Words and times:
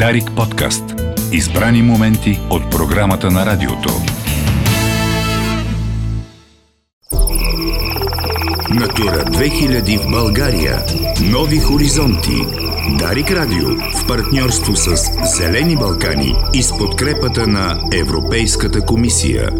Дарик 0.00 0.30
подкаст. 0.36 0.84
Избрани 1.32 1.82
моменти 1.82 2.40
от 2.50 2.70
програмата 2.70 3.30
на 3.30 3.46
радиото. 3.46 3.88
Натура 8.70 9.24
2000 9.24 9.98
в 9.98 10.10
България. 10.10 10.78
Нови 11.30 11.58
хоризонти. 11.58 12.36
Дарик 12.98 13.30
Радио 13.30 13.68
в 13.94 14.06
партньорство 14.06 14.76
с 14.76 14.96
Зелени 15.36 15.76
Балкани 15.76 16.34
и 16.54 16.62
с 16.62 16.78
подкрепата 16.78 17.46
на 17.46 17.80
Европейската 17.94 18.80
комисия. 18.80 19.50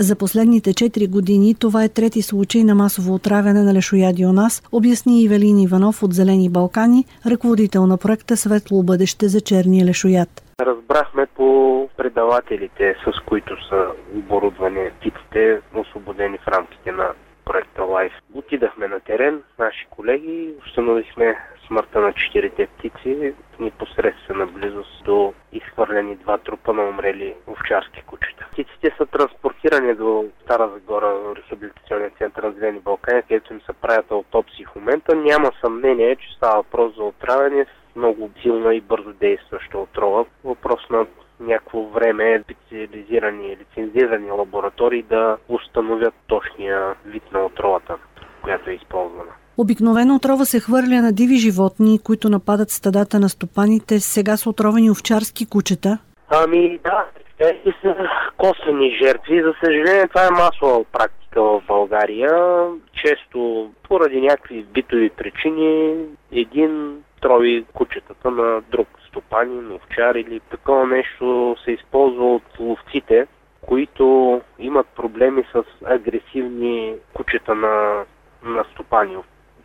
За 0.00 0.16
последните 0.16 0.70
4 0.70 1.10
години 1.10 1.54
това 1.54 1.84
е 1.84 1.88
трети 1.88 2.22
случай 2.22 2.64
на 2.64 2.74
масово 2.74 3.14
отравяне 3.14 3.62
на 3.62 3.74
лешояди 3.74 4.26
у 4.26 4.32
нас, 4.32 4.62
обясни 4.72 5.22
Ивелин 5.22 5.58
Иванов 5.58 6.02
от 6.02 6.12
Зелени 6.12 6.50
Балкани, 6.50 7.04
ръководител 7.26 7.86
на 7.86 7.98
проекта 7.98 8.36
Светло 8.36 8.82
бъдеще 8.82 9.28
за 9.28 9.40
черния 9.40 9.86
лешояд. 9.86 10.42
Разбрахме 10.60 11.26
по 11.36 11.88
предавателите, 11.96 12.94
с 13.04 13.20
които 13.26 13.68
са 13.68 13.86
оборудвани 14.16 14.90
птиците, 15.00 15.60
освободени 15.74 16.38
в 16.38 16.48
рамките 16.48 16.92
на 16.92 17.08
проекта 17.44 17.84
Лайф. 17.84 18.12
Отидахме 18.34 18.88
на 18.88 19.00
терен, 19.00 19.42
наши 19.58 19.86
колеги, 19.90 20.54
установихме 20.66 21.38
смъртта 21.66 22.00
на 22.00 22.12
четирите 22.12 22.66
птици 22.66 23.34
непосредствена 23.60 24.46
близост 24.46 25.04
до 25.04 25.34
изхвърлени 25.52 26.16
два 26.16 26.38
трупа 26.38 26.72
на 26.72 26.88
умрели 26.88 27.34
овчарски 27.46 28.02
кучета. 28.02 28.46
Птиците 28.52 28.94
са 28.96 29.06
транспортирани 29.06 29.94
до 29.94 30.24
Стара 30.42 30.70
Загора, 30.74 31.34
рехабилитационния 31.36 32.10
център 32.18 32.42
на 32.42 32.52
Зелени 32.52 32.80
Балкани, 32.80 33.22
където 33.22 33.52
им 33.52 33.60
се 33.60 33.72
правят 33.72 34.10
аутопсии 34.10 34.64
в 34.64 34.74
момента. 34.74 35.16
Няма 35.16 35.50
съмнение, 35.60 36.16
че 36.16 36.34
става 36.36 36.56
въпрос 36.56 36.96
за 36.96 37.02
отравяне 37.02 37.64
с 37.64 37.96
много 37.96 38.30
силна 38.42 38.74
и 38.74 38.80
бързо 38.80 39.12
действаща 39.12 39.78
отрова. 39.78 40.24
Въпрос 40.44 40.90
на 40.90 41.06
някакво 41.42 41.82
време 41.82 42.42
специализирани, 42.44 43.56
лицензирани 43.56 44.30
лаборатории 44.30 45.02
да 45.02 45.36
установят 45.48 46.14
точния 46.26 46.94
вид 47.06 47.22
на 47.32 47.44
отровата, 47.44 47.96
която 48.42 48.70
е 48.70 48.74
използвана. 48.74 49.30
Обикновено 49.56 50.14
отрова 50.14 50.44
се 50.44 50.60
хвърля 50.60 51.02
на 51.02 51.12
диви 51.12 51.36
животни, 51.36 51.98
които 52.04 52.28
нападат 52.28 52.70
стадата 52.70 53.20
на 53.20 53.28
стопаните. 53.28 54.00
Сега 54.00 54.36
са 54.36 54.50
отровени 54.50 54.90
овчарски 54.90 55.48
кучета. 55.48 55.98
Ами 56.30 56.78
да, 56.84 57.04
тези 57.38 57.76
са 57.82 57.96
косвени 58.36 58.98
жертви. 59.02 59.42
За 59.42 59.52
съжаление 59.64 60.08
това 60.08 60.26
е 60.26 60.30
масова 60.30 60.84
практика 60.84 61.42
в 61.42 61.62
България. 61.68 62.32
Често 63.04 63.70
поради 63.88 64.20
някакви 64.20 64.62
битови 64.62 65.10
причини 65.10 65.94
един 66.32 66.96
трови 67.20 67.64
кучетата 67.74 68.30
на 68.30 68.62
друг 68.70 68.88
стопанин, 69.32 69.72
овчар 69.72 70.14
или 70.14 70.40
такова 70.40 70.86
нещо 70.86 71.56
се 71.64 71.70
използва 71.70 72.34
от 72.34 72.58
ловците, 72.58 73.26
които 73.60 74.40
имат 74.58 74.86
проблеми 74.86 75.44
с 75.52 75.64
агресивни 75.84 76.94
кучета 77.14 77.54
на, 77.54 78.04
на 78.42 78.64
стопани. 78.72 79.16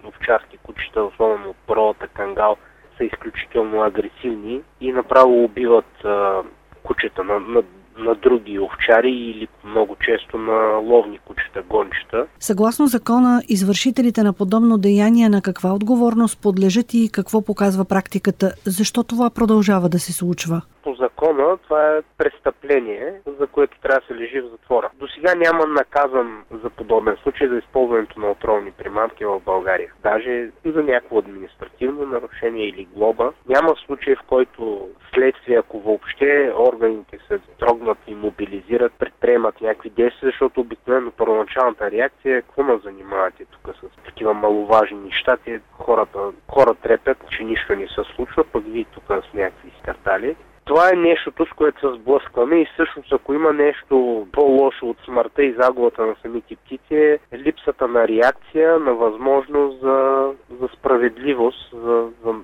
Овчарски 0.04 0.58
кучета, 0.58 1.04
особено 1.04 1.50
от 1.50 1.56
породата 1.68 2.08
кангал, 2.08 2.58
са 2.98 3.04
изключително 3.04 3.82
агресивни 3.82 4.62
и 4.82 4.92
направо 4.92 5.44
убиват 5.44 6.06
а, 6.06 6.44
кучета 6.84 7.24
на, 7.24 7.40
на 7.40 7.64
на 8.00 8.16
други 8.16 8.60
овчари 8.60 9.12
или 9.12 9.48
много 9.66 9.96
често 10.06 10.38
на 10.38 10.78
ловни 10.78 11.20
кучета, 11.20 11.62
гончета. 11.70 12.26
Съгласно 12.40 12.88
закона, 12.88 13.42
извършителите 13.48 14.24
на 14.24 14.34
подобно 14.34 14.78
деяние 14.78 15.30
на 15.30 15.42
каква 15.42 15.74
отговорност 15.74 16.42
подлежат 16.42 16.94
и 16.94 17.10
какво 17.12 17.42
показва 17.42 17.86
практиката? 17.86 18.54
Защо 18.66 19.04
това 19.04 19.30
продължава 19.30 19.90
да 19.90 20.00
се 20.00 20.14
случва? 20.14 20.62
По 20.88 20.96
закона 20.96 21.58
това 21.58 21.98
е 21.98 22.02
престъпление, 22.18 23.14
за 23.40 23.48
което 23.48 23.80
трябва 23.80 24.00
да 24.00 24.06
се 24.06 24.16
лежи 24.16 24.42
в 24.42 24.50
затвора. 24.50 24.90
До 24.94 25.08
сега 25.08 25.36
няма 25.36 25.66
наказан 25.66 26.44
за 26.64 26.70
подобен 26.70 27.18
случай 27.24 27.48
за 27.48 27.56
използването 27.56 28.20
на 28.20 28.32
отровни 28.32 28.72
примамки 28.72 29.26
в 29.26 29.40
България. 29.40 29.94
Даже 30.04 30.50
за 30.66 30.84
някакво 30.84 31.18
административно 31.20 32.06
нарушение 32.06 32.68
или 32.68 32.86
глоба. 32.86 33.32
Няма 33.48 33.76
случай, 33.86 34.16
в 34.16 34.24
който 34.28 34.90
следствие, 35.14 35.58
ако 35.58 35.80
въобще 35.80 36.54
органите 36.58 37.20
се 37.28 37.40
трогнат 37.60 37.98
и 38.08 38.16
мобилизират, 38.16 38.94
предприемат 39.00 39.62
някакви 39.62 39.90
действия, 39.90 40.30
защото 40.30 40.62
обикновено 40.62 41.12
първоначалната 41.12 41.92
реакция 41.92 42.38
е 42.38 42.42
какво 42.42 42.64
ме 42.64 42.78
занимавате 42.84 43.46
тук 43.46 43.76
с 43.76 44.06
такива 44.06 44.34
маловажни 44.34 44.98
неща. 44.98 45.38
Хората, 45.72 46.20
хора 46.48 46.76
трепят, 46.76 47.18
че 47.30 47.44
нищо 47.44 47.76
не 47.76 47.88
се 47.88 48.04
случва, 48.16 48.44
пък 48.44 48.64
вие 48.68 48.86
тук 48.94 49.04
с 49.08 49.34
някакви 49.34 49.72
скартали. 49.82 50.36
Това 50.68 50.90
е 50.90 50.96
нещото, 50.96 51.46
с 51.46 51.50
което 51.50 51.80
се 51.80 52.00
сблъскваме 52.00 52.62
и 52.62 52.68
всъщност 52.74 53.14
ако 53.14 53.34
има 53.34 53.54
нещо 53.54 54.28
по-лошо 54.32 54.90
от 54.90 54.98
смъртта 55.06 55.44
и 55.44 55.54
загубата 55.54 56.06
на 56.06 56.16
самите 56.22 56.56
птици 56.56 56.96
е 56.96 57.20
липсата 57.34 57.88
на 57.88 58.08
реакция, 58.08 58.80
на 58.80 58.94
възможност 58.94 59.82
за, 59.82 60.32
за 60.62 60.68
справедливост, 60.68 61.72
за, 61.74 62.10
за 62.26 62.36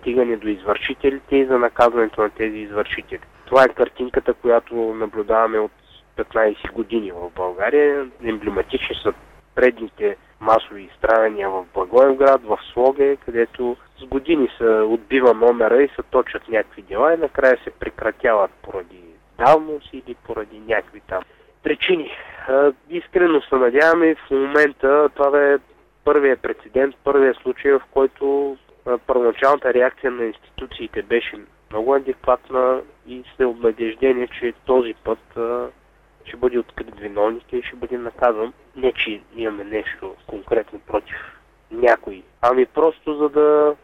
стигане 0.00 0.36
до 0.36 0.48
извършителите 0.48 1.36
и 1.36 1.46
за 1.46 1.58
наказването 1.58 2.22
на 2.22 2.30
тези 2.30 2.58
извършители. 2.58 3.20
Това 3.46 3.64
е 3.64 3.68
картинката, 3.68 4.34
която 4.34 4.74
наблюдаваме 4.74 5.58
от 5.58 5.72
15 6.16 6.72
години 6.72 7.12
в 7.12 7.30
България. 7.36 8.06
Емблематични 8.24 8.96
са 9.02 9.12
предните 9.54 10.16
масови 10.40 10.82
изстрадания 10.82 11.50
в 11.50 11.64
Благоевград, 11.74 12.40
в 12.44 12.58
Слоге, 12.72 13.16
където 13.16 13.76
с 14.00 14.04
години 14.04 14.48
се 14.58 14.68
отбива 14.68 15.34
номера 15.34 15.82
и 15.82 15.88
се 15.88 16.02
точат 16.10 16.48
някакви 16.48 16.82
дела 16.82 17.14
и 17.14 17.16
накрая 17.16 17.58
се 17.64 17.70
прекратяват 17.70 18.50
поради 18.62 19.02
давност 19.38 19.92
или 19.92 20.14
поради 20.26 20.58
някакви 20.58 21.00
там 21.00 21.22
причини. 21.62 22.10
Искрено 22.90 23.40
се 23.40 23.54
надяваме 23.54 24.14
в 24.14 24.30
момента 24.30 25.08
това 25.14 25.30
да 25.30 25.52
е 25.52 25.58
първият 26.04 26.42
прецедент, 26.42 26.94
първият 27.04 27.36
случай, 27.36 27.72
в 27.72 27.82
който 27.90 28.56
първоначалната 29.06 29.74
реакция 29.74 30.10
на 30.10 30.24
институциите 30.24 31.02
беше 31.02 31.36
много 31.70 31.94
адекватна 31.94 32.80
и 33.06 33.22
сте 33.34 33.44
обнадеждени, 33.44 34.28
че 34.40 34.52
този 34.66 34.94
път 35.04 35.18
ще 36.28 36.36
бъде 36.36 36.58
открит 36.58 36.98
виновник 36.98 37.52
и 37.52 37.62
ще 37.62 37.76
бъде 37.76 37.98
наказан. 37.98 38.52
Не, 38.76 38.92
че 38.92 39.20
имаме 39.36 39.64
нещо 39.64 40.14
конкретно 40.26 40.78
против 40.78 41.16
някой, 41.70 42.22
ами 42.42 42.66
просто 42.66 43.14
за 43.14 43.28
да, 43.28 43.76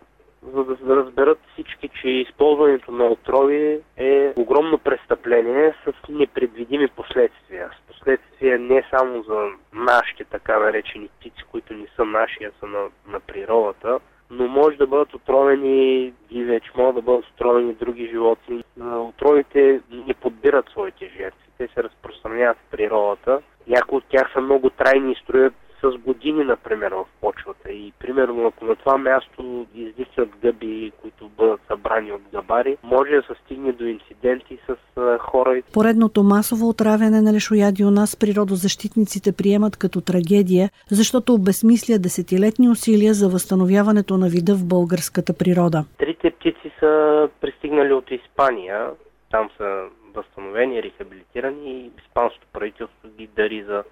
за 0.43 0.65
да 0.65 0.97
разберат 0.97 1.39
всички, 1.53 1.91
че 2.01 2.09
използването 2.09 2.93
на 2.93 3.05
отрови 3.05 3.81
е 3.97 4.33
огромно 4.37 4.79
престъпление 4.79 5.75
с 5.85 6.09
непредвидими 6.09 6.89
последствия. 6.89 7.71
С 7.79 7.93
последствия 7.93 8.59
не 8.59 8.85
само 8.91 9.23
за 9.23 9.49
нашите 9.73 10.25
така 10.25 10.59
наречени 10.59 11.09
птици, 11.09 11.45
които 11.51 11.75
не 11.75 11.87
са 11.97 12.05
наши, 12.05 12.45
а 12.45 12.51
са 12.61 12.67
на, 12.67 12.85
на 13.07 13.21
природата, 13.21 13.99
но 14.31 14.49
може 14.49 14.77
да 14.77 14.87
бъдат 14.87 15.15
отровени 15.15 16.13
дивеч, 16.31 16.63
могат 16.77 16.95
да 16.95 17.03
бъдат 17.03 17.25
отровени 17.25 17.75
други 17.75 18.09
животни. 18.13 18.65
Отровите 18.81 19.81
не 19.91 20.15
подбират 20.15 20.69
своите 20.69 21.11
жертви 21.19 21.45
те 21.59 21.69
се 21.75 21.83
разпространяват 21.83 22.57
в 22.57 22.71
природата. 22.71 23.41
Някои 23.67 23.99
от 23.99 24.05
тях 24.09 24.33
са 24.33 24.41
много 24.41 24.71
трайни 24.71 25.13
и 25.13 25.23
строят 25.23 25.55
с 25.85 25.99
години, 25.99 26.45
например, 26.45 26.93
в 26.93 27.05
почвата. 27.21 27.73
И 27.73 27.93
примерно, 27.99 28.47
ако 28.47 28.65
на 28.65 28.77
това 28.77 28.99
място 28.99 29.67
издихат 29.75 30.29
гъби, 30.43 30.93
които 31.03 31.29
бъдат 31.29 31.61
събрани 31.69 32.13
от 32.13 32.23
габари, 32.33 32.77
може 32.83 33.11
да 33.11 33.23
се 33.23 33.35
стигне 33.45 33.73
до 33.73 33.85
инциденти 33.85 34.59
с 34.69 34.77
хора. 35.19 35.63
Поредното 35.73 36.23
масово 36.23 36.69
отравяне 36.69 37.21
на 37.21 37.33
лешояди 37.33 37.85
у 37.85 37.91
нас 37.91 38.17
природозащитниците 38.17 39.33
приемат 39.33 39.77
като 39.77 40.01
трагедия, 40.01 40.71
защото 40.91 41.35
обезмисля 41.35 41.99
десетилетни 41.99 42.69
усилия 42.69 43.15
за 43.15 43.29
възстановяването 43.29 44.17
на 44.17 44.29
вида 44.29 44.55
в 44.55 44.69
българската 44.69 45.33
природа. 45.39 45.85
Трите 45.99 46.31
птици 46.31 46.71
са 46.81 47.29
пристигнали 47.41 47.93
от 47.93 48.11
Испания. 48.11 48.91
Там 49.31 49.49
са 49.57 49.85
възстановени, 50.15 50.83
рехабилитирани 50.83 51.71
и 51.71 51.91
испанското 52.05 52.47
правителство 52.53 53.09
ги 53.19 53.29
дари 53.37 53.65
за 53.69 53.83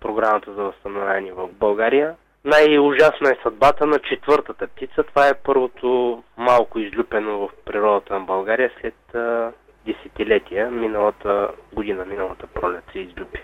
програмата 0.00 0.54
за 0.54 0.62
възстановяване 0.62 1.32
в 1.32 1.48
България. 1.52 2.14
Най-ужасна 2.44 3.30
е 3.30 3.42
съдбата 3.42 3.86
на 3.86 3.98
четвъртата 3.98 4.66
птица. 4.66 5.02
Това 5.02 5.28
е 5.28 5.40
първото 5.44 6.22
малко 6.36 6.78
излюпено 6.78 7.38
в 7.38 7.50
природата 7.64 8.14
на 8.14 8.20
България 8.20 8.70
след 8.80 9.14
а, 9.14 9.52
десетилетия. 9.86 10.70
Миналата 10.70 11.48
година, 11.72 12.04
миналата 12.04 12.46
пролет 12.46 12.84
се 12.92 12.98
излюпи. 12.98 13.40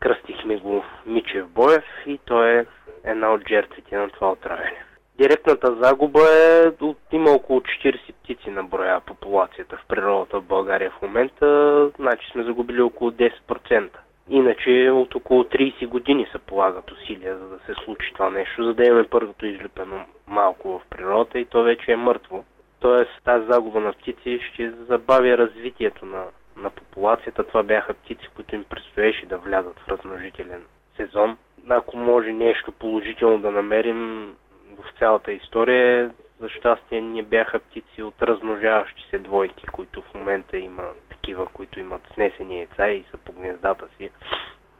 Кръстихме 0.00 0.56
го 0.56 0.84
Мичев 1.06 1.46
Боев 1.46 1.84
и 2.06 2.18
той 2.24 2.58
е 2.58 2.66
една 3.04 3.32
от 3.32 3.48
жертвите 3.48 3.96
на 3.96 4.10
това 4.10 4.30
отравяне. 4.30 4.84
Директната 5.18 5.74
загуба 5.82 6.20
е 6.20 6.84
от 6.84 6.98
има 7.12 7.30
около 7.30 7.60
40 7.60 8.12
птици 8.12 8.50
на 8.50 8.64
броя 8.64 9.00
популацията 9.00 9.76
в 9.76 9.86
природата 9.88 10.40
в 10.40 10.44
България 10.44 10.90
в 10.90 11.02
момента, 11.02 11.90
значи 11.98 12.30
сме 12.32 12.44
загубили 12.44 12.80
около 12.80 13.10
10%. 13.10 13.88
Иначе 14.30 14.90
от 14.90 15.14
около 15.14 15.44
30 15.44 15.86
години 15.86 16.26
се 16.32 16.38
полагат 16.38 16.90
усилия 16.90 17.38
за 17.38 17.48
да 17.48 17.58
се 17.58 17.74
случи 17.84 18.12
това 18.12 18.30
нещо, 18.30 18.64
за 18.64 18.74
да 18.74 18.84
имаме 18.84 19.04
първото 19.04 19.46
излюпено 19.46 20.04
малко 20.26 20.68
в 20.68 20.82
природата 20.90 21.38
и 21.38 21.44
то 21.44 21.62
вече 21.62 21.92
е 21.92 21.96
мъртво. 21.96 22.44
Тоест 22.80 23.10
тази 23.24 23.46
загуба 23.46 23.80
на 23.80 23.92
птици 23.92 24.40
ще 24.52 24.70
забави 24.70 25.38
развитието 25.38 26.06
на, 26.06 26.24
на 26.56 26.70
популацията. 26.70 27.44
Това 27.44 27.62
бяха 27.62 27.94
птици, 27.94 28.28
които 28.36 28.54
им 28.54 28.64
предстоеше 28.64 29.26
да 29.26 29.38
влязат 29.38 29.78
в 29.78 29.88
размножителен 29.88 30.62
сезон. 30.96 31.36
Ако 31.68 31.96
може 31.96 32.32
нещо 32.32 32.72
положително 32.72 33.38
да 33.38 33.50
намерим 33.50 34.32
в 34.78 34.98
цялата 34.98 35.32
история, 35.32 36.10
за 36.40 36.48
щастие 36.48 37.00
не 37.00 37.22
бяха 37.22 37.58
птици 37.58 38.02
от 38.02 38.22
размножаващи 38.22 39.06
се 39.10 39.18
двойки, 39.18 39.66
които 39.66 40.02
в 40.02 40.14
момента 40.14 40.58
има 40.58 40.82
такива, 41.10 41.46
които 41.46 41.80
имат 41.80 42.02
снесени 42.14 42.58
яйца 42.58 42.88
и 42.88 43.04
са 43.10 43.16
по 43.16 43.32
гнездата 43.32 43.84
си. 43.96 44.10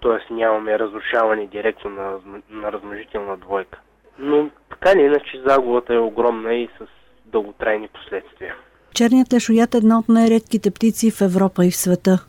Тоест 0.00 0.30
нямаме 0.30 0.78
разрушаване 0.78 1.46
директно 1.46 1.90
на, 1.90 2.18
на 2.50 2.72
размножителна 2.72 3.36
двойка. 3.36 3.78
Но 4.18 4.50
така 4.70 4.92
или 4.92 5.02
иначе 5.02 5.42
загубата 5.46 5.94
е 5.94 5.98
огромна 5.98 6.54
и 6.54 6.68
с 6.78 6.86
дълготрайни 7.24 7.88
последствия. 7.88 8.54
Черният 8.94 9.32
лешоят 9.32 9.74
е 9.74 9.78
една 9.78 9.98
от 9.98 10.08
най-редките 10.08 10.70
птици 10.70 11.10
в 11.10 11.20
Европа 11.20 11.66
и 11.66 11.70
в 11.70 11.76
света. 11.76 12.26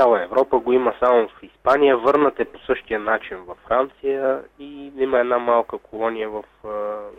Цяла 0.00 0.22
Европа 0.22 0.58
го 0.58 0.72
има 0.72 0.94
само 0.98 1.28
в 1.28 1.42
Испания, 1.42 1.96
върнат 1.96 2.40
е 2.40 2.44
по 2.44 2.58
същия 2.58 3.00
начин 3.00 3.36
във 3.36 3.58
Франция 3.58 4.40
и 4.58 4.92
има 4.98 5.18
една 5.18 5.38
малка 5.38 5.78
колония 5.78 6.30
в 6.30 6.44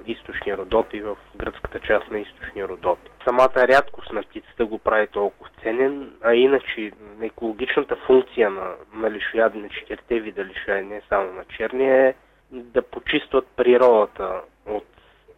източния 0.05 0.57
Родопи, 0.57 1.01
в 1.01 1.17
гръцката 1.35 1.79
част 1.79 2.11
на 2.11 2.19
източния 2.19 2.67
Родопи. 2.67 3.11
Самата 3.23 3.67
рядкост 3.67 4.13
на 4.13 4.23
птицата 4.23 4.65
го 4.65 4.79
прави 4.79 5.07
толкова 5.07 5.49
ценен, 5.63 6.13
а 6.21 6.33
иначе 6.33 6.91
екологичната 7.21 7.95
функция 7.95 8.49
на, 8.49 8.71
на 8.93 9.11
лишояди, 9.11 9.59
на 9.59 9.69
четирите 9.69 10.19
вида 10.19 10.45
лишояди, 10.45 10.85
не 10.85 11.01
само 11.09 11.33
на 11.33 11.45
черния, 11.45 12.07
е 12.07 12.13
да 12.51 12.81
почистват 12.81 13.47
природата 13.55 14.41
от 14.65 14.85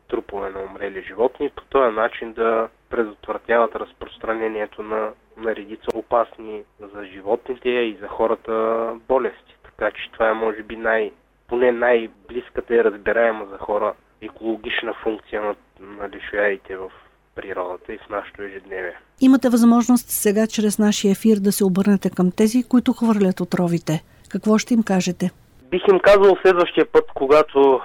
трупове 0.08 0.50
на 0.50 0.62
умрели 0.62 1.02
животни 1.02 1.50
по 1.50 1.64
този 1.64 1.96
начин 1.96 2.34
да 2.34 2.70
предотвратяват 2.90 3.76
разпространението 3.76 4.84
на, 4.84 5.12
на 5.38 5.56
редица 5.56 5.88
опасни 5.94 6.64
за 6.80 7.06
животните 7.06 7.70
и 7.70 7.98
за 8.02 8.08
хората 8.08 8.88
болести. 9.08 9.56
Така 9.64 9.92
че 9.92 10.12
това 10.12 10.30
е 10.30 10.34
може 10.34 10.64
би 10.64 10.76
най, 10.76 11.12
поне 11.48 11.72
най-близката 11.72 12.76
и 12.76 12.84
разбираема 12.84 13.46
за 13.52 13.58
хора 13.58 13.94
екологична 14.22 14.94
функция 15.04 15.42
на, 15.42 15.56
на 15.80 16.10
лишоядите 16.10 16.78
в 16.78 16.92
природата 17.36 17.94
и 17.94 17.98
в 17.98 18.10
нашето 18.10 18.42
ежедневие. 18.42 18.98
Имате 19.22 19.50
възможност 19.50 20.10
сега 20.10 20.48
чрез 20.48 20.80
нашия 20.80 21.12
ефир 21.12 21.38
да 21.38 21.52
се 21.52 21.66
обърнете 21.66 22.10
към 22.10 22.32
тези, 22.32 22.64
които 22.64 22.94
хвърлят 22.94 23.40
отровите. 23.40 24.04
Какво 24.30 24.58
ще 24.58 24.74
им 24.74 24.84
кажете? 24.84 25.32
Бих 25.72 25.82
им 25.92 26.00
казал 26.00 26.38
следващия 26.42 26.86
път, 26.86 27.06
когато 27.14 27.82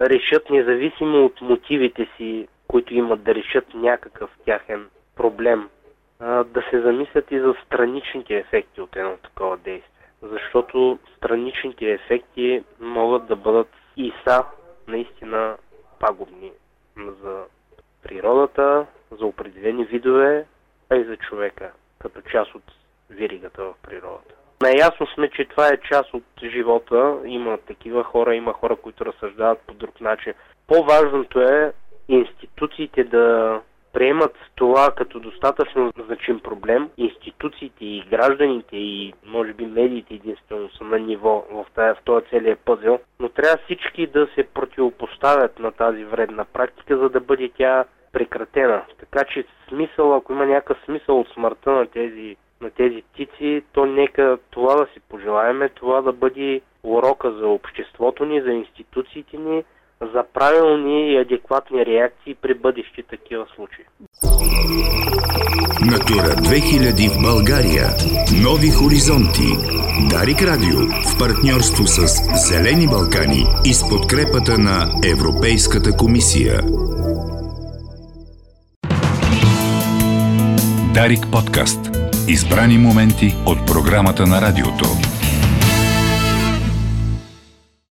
решат 0.00 0.50
независимо 0.50 1.24
от 1.24 1.40
мотивите 1.40 2.08
си, 2.16 2.48
които 2.68 2.94
имат 2.94 3.22
да 3.22 3.34
решат 3.34 3.66
някакъв 3.74 4.30
тяхен 4.44 4.86
проблем, 5.16 5.68
да 6.20 6.62
се 6.70 6.80
замислят 6.80 7.30
и 7.30 7.40
за 7.40 7.54
страничните 7.66 8.34
ефекти 8.34 8.80
от 8.80 8.96
едно 8.96 9.16
такова 9.16 9.56
действие. 9.56 10.08
Защото 10.22 10.98
страничните 11.16 11.92
ефекти 11.92 12.64
могат 12.80 13.26
да 13.26 13.36
бъдат 13.36 13.68
и 13.96 14.12
са 14.26 14.44
наистина 14.88 15.56
пагубни 16.00 16.52
за 16.96 17.44
природата, 18.02 18.86
за 19.10 19.26
определени 19.26 19.84
видове, 19.84 20.46
а 20.90 20.96
и 20.96 21.04
за 21.04 21.16
човека, 21.16 21.72
като 21.98 22.20
част 22.20 22.54
от 22.54 22.62
виригата 23.10 23.64
в 23.64 23.74
природата. 23.82 24.34
Наясно 24.62 25.06
сме, 25.06 25.30
че 25.30 25.44
това 25.44 25.68
е 25.68 25.80
част 25.90 26.14
от 26.14 26.24
живота. 26.42 27.18
Има 27.24 27.58
такива 27.58 28.04
хора, 28.04 28.34
има 28.34 28.52
хора, 28.52 28.76
които 28.76 29.06
разсъждават 29.06 29.58
по 29.66 29.74
друг 29.74 30.00
начин. 30.00 30.32
По-важното 30.66 31.40
е 31.40 31.72
институциите 32.08 33.04
да 33.04 33.60
приемат 33.92 34.36
това 34.54 34.90
като 34.96 35.20
достатъчно 35.20 35.92
значим 36.06 36.40
проблем. 36.40 36.90
Институциите 36.96 37.84
и 37.84 38.04
гражданите 38.10 38.76
и 38.76 39.12
може 39.26 39.52
би 39.52 39.66
медиите 39.66 40.14
единствено 40.14 40.70
са 40.70 40.84
на 40.84 40.98
ниво 40.98 41.44
в, 41.50 41.66
тая, 41.74 41.94
в 41.94 42.02
този 42.04 42.26
целия 42.30 42.56
пъзел, 42.56 42.98
но 43.20 43.28
трябва 43.28 43.58
всички 43.64 44.06
да 44.06 44.28
се 44.34 44.42
противопоставят 44.54 45.58
на 45.58 45.72
тази 45.72 46.04
вредна 46.04 46.44
практика, 46.44 46.98
за 46.98 47.08
да 47.08 47.20
бъде 47.20 47.50
тя 47.56 47.84
прекратена. 48.12 48.82
Така 48.98 49.24
че 49.24 49.44
смисъл, 49.68 50.14
ако 50.14 50.32
има 50.32 50.46
някакъв 50.46 50.78
смисъл 50.84 51.20
от 51.20 51.28
смъртта 51.28 51.70
на 51.70 51.86
тези 51.86 52.36
на 52.60 52.70
тези 52.70 53.02
птици, 53.02 53.62
то 53.72 53.86
нека 53.86 54.38
това 54.50 54.74
да 54.74 54.86
си 54.86 55.00
пожелаеме, 55.08 55.68
това 55.68 56.02
да 56.02 56.12
бъде 56.12 56.60
урока 56.82 57.32
за 57.32 57.46
обществото 57.48 58.24
ни, 58.24 58.40
за 58.40 58.50
институциите 58.50 59.36
ни, 59.36 59.64
за 60.00 60.24
правилни 60.34 61.12
и 61.12 61.18
адекватни 61.18 61.86
реакции 61.86 62.34
при 62.42 62.54
бъдещи 62.54 63.02
такива 63.02 63.46
случаи. 63.54 63.84
Натура 65.94 66.28
2000 66.50 67.08
в 67.14 67.22
България. 67.22 67.86
Нови 68.44 68.70
хоризонти. 68.70 69.50
Дарик 70.10 70.40
Радио 70.42 70.78
в 71.08 71.18
партньорство 71.18 71.86
с 71.86 71.98
Зелени 72.48 72.86
Балкани 72.86 73.42
и 73.64 73.72
с 73.74 73.88
подкрепата 73.90 74.58
на 74.58 74.76
Европейската 75.14 75.90
комисия. 75.96 76.54
Дарик 80.94 81.24
подкаст. 81.32 81.80
Избрани 82.28 82.78
моменти 82.78 83.28
от 83.46 83.58
програмата 83.66 84.26
на 84.26 84.40
радиото. 84.40 85.07